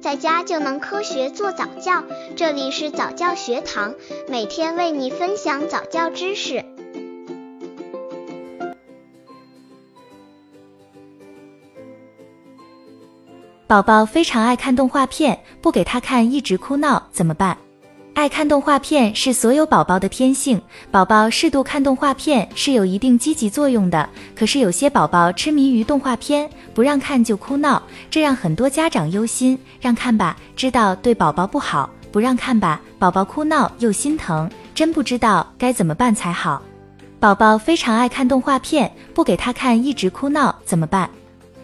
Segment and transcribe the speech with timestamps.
[0.00, 2.02] 在家就能科学做早教。
[2.34, 3.94] 这里是早教学堂，
[4.28, 6.64] 每天为你分享早教知识。
[13.66, 17.58] 宝宝非常爱看动画片，不给他看一直哭闹，怎么办？
[18.12, 24.06] 爱看动画片是所有宝宝的天性，宝宝适度看动画片是有一定积极作用的。
[24.36, 29.58] 可是有些宝宝痴迷于动画片，不让看就哭闹，这让很多家长忧心。
[29.80, 36.60] 让看吧，知道对宝宝不好；不让看吧，宝宝哭闹又心疼，真不知道该怎么办才好。
[37.18, 41.08] 宝宝非常爱看动画片，不给他看一直哭闹，怎么办？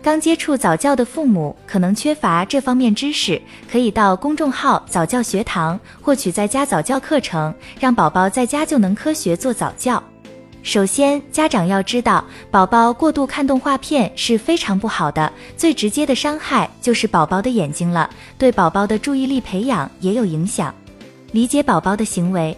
[0.07, 10.01] 刚接触早教的父母可能缺乏这方面知识，可以到公众号早教学堂获取在家早教课程，让宝宝在家就能科学做早教。
[10.63, 20.73] 首先，家长要知道，宝宝过度看动画片是非常不好的，最直接的伤害就是宝宝的眼睛了，对宝宝的注意力培养也有影响。
[21.33, 22.57] 理解宝宝的行为。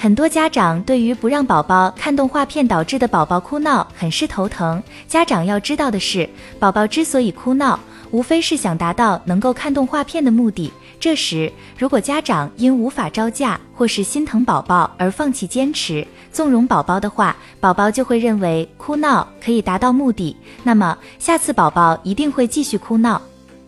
[0.00, 4.80] 很多家长对于不让宝宝看动画片导致的宝宝哭闹很是头疼。
[5.08, 6.28] 家长要知道的是，
[6.60, 7.76] 宝宝之所以哭闹，
[8.12, 10.72] 无非是想达到能够看动画片的目的。
[11.00, 23.20] 这时，如果家长因无法招架或是心疼宝宝而放弃坚持，纵容宝宝的话，宝宝就会认为哭闹可以达到目的，那么下次宝宝一定会继续哭闹。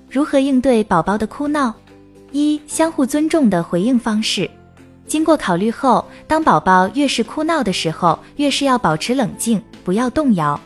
[0.09, 1.75] 如何应对宝宝的哭闹？
[2.31, 4.49] 一、相互尊重的回应方式。
[5.11, 10.59] 经过考虑后，当宝宝越是哭闹的时候，越是要保持冷静，不要动摇，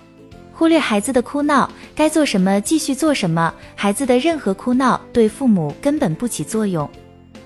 [0.52, 3.54] 忽略孩子的哭闹，该做什么继续做什么。
[3.74, 6.86] 孩子的任何哭闹对父母根本不起作用。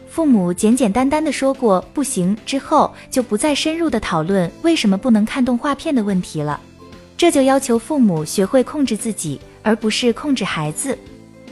[0.08, 6.58] 父母简简单单的说过不行之后，就不再深入的讨论为什么不能看动画片的问题了。
[7.16, 10.98] 这就要求父母学会控制自己，而不是控制孩子。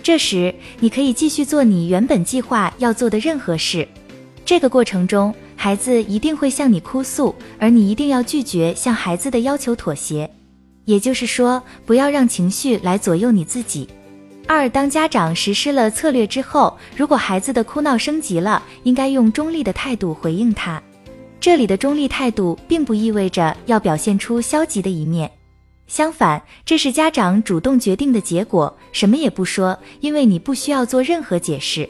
[0.02, 3.86] 这时，你可以继续做你原本计划要做的任何事。
[4.46, 10.30] 这个过程中，孩子一定会向你哭诉，而你一定要拒绝向孩子的要求妥协。
[10.84, 13.88] 也就是说，不要让情绪来左右你自己。
[14.46, 20.80] 二，当家长实施了策略之后，如果孩子的哭闹升级了，应该用中立的态度回应他。
[21.40, 25.28] 这里的中立态度，并不意味着要表现出消极的一面，
[25.88, 28.72] 相反，这是家长主动决定的结果。
[28.92, 31.88] 什么也不说，因为你不需要做任何解释。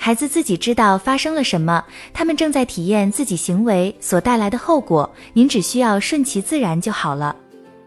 [0.00, 7.34] 孩子自己知道发生了什么，他们正在体验自己行为所带来的后果，您只需要顺其自然就好了。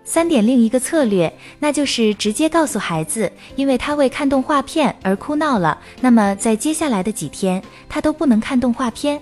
[0.03, 9.19] 三点，另一个策略，那就是直接告诉孩子，因为他为看动画片而哭闹了，那么在接下来的几天，他都不能看动画片。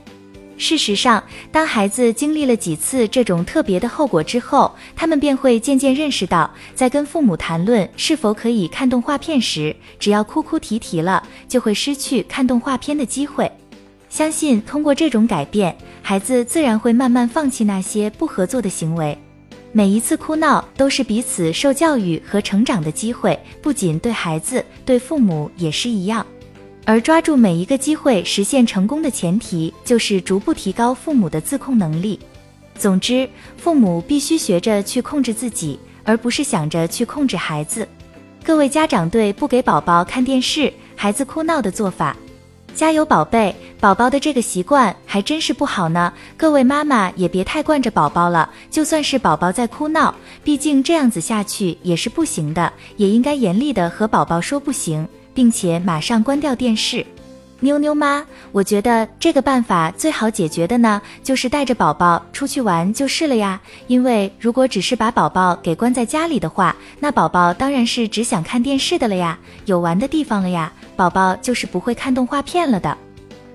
[0.60, 13.50] 事实上，当孩子经历了几次这种特别的后果之后，他们便会渐渐认识到，在跟父母谈论是否可以看动画片时，只要哭哭啼啼了，就会失去看动画片的机会。
[14.10, 19.18] 相信通过这种改变，孩子自然会慢慢放弃那些不合作的行为。
[19.72, 26.26] 每一次哭闹都是彼此受教育和成长的机会，不仅对孩子，对父母也是一样。
[26.86, 32.20] 而抓住每一个机会实现成功的前提，就是逐步提高父母的自控能力。
[32.76, 37.88] 总之，父母必须学着去控制自己，而不是想着去控制孩子。
[38.44, 42.16] 各位家长对不给宝宝看电视、孩子哭闹的做法，
[42.74, 43.54] 加油，宝贝！
[43.80, 46.12] 宝宝的这个习惯还真是不好呢。
[46.36, 50.14] 各位妈妈也别太惯着宝宝了，就算是宝宝在哭闹，
[50.44, 55.08] 毕竟这样子下去也是不行的，也应该严厉的和宝宝说不行。
[55.40, 57.06] 并且马上关掉电视，
[57.62, 63.58] 妞妞妈，我觉得这个办法最好解决的呢，就是带着宝宝出去玩就是了呀。
[63.88, 72.98] 因为如果只是把宝宝给关在家里的话，那宝宝当然是只想看电视的了呀，有玩的地方了呀，宝宝就是不会看动画片了的。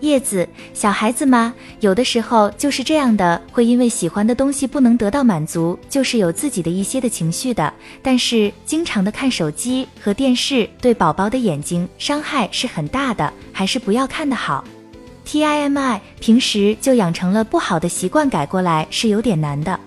[0.04, 1.54] 叶子，小孩子吗？
[1.80, 7.72] 有的时候就是这样的，会因为喜欢的东西不能得到满足，就是有自己的一些的情绪的。
[8.02, 14.62] 但是经常的看手机和电视，对宝宝的眼睛伤害是很大的，还是不要看的好。
[15.24, 19.80] T I M I，平时就养成了不好的习惯，改过来是有点难的。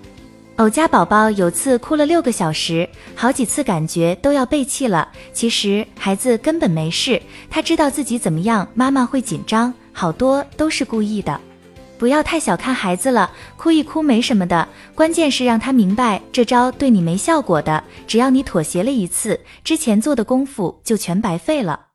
[0.56, 5.08] 偶家宝宝有次哭了六个小时，好几次感觉都要背气了。
[5.32, 9.72] 其实孩子根本没事，他知道自己怎么样，妈妈会紧张。
[9.98, 11.40] 好多都是故意的，
[11.98, 21.87] 不要太小看孩子了，哭一哭没什么的，关键是让他明白这招对你没效果的，只要你妥协了一次，之前做的功夫就全白费了。